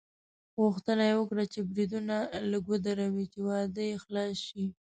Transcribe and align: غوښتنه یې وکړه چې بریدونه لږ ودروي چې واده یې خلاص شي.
غوښتنه 0.61 1.03
یې 1.09 1.17
وکړه 1.19 1.43
چې 1.53 1.59
بریدونه 1.69 2.15
لږ 2.51 2.63
ودروي 2.71 3.25
چې 3.33 3.39
واده 3.47 3.81
یې 3.89 3.95
خلاص 4.03 4.35
شي. 4.47 4.63